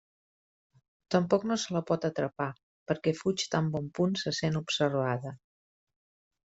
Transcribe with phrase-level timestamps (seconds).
[1.15, 2.49] Tampoc no se la pot atrapar
[2.93, 5.39] perquè fuig tan bon punt se sent observada.